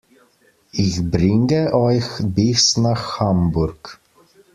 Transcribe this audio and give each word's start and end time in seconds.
Ich 0.71 0.99
bringe 1.11 1.75
euch 1.75 2.05
bis 2.23 2.75
nach 2.75 3.19
Hamburg 3.19 3.99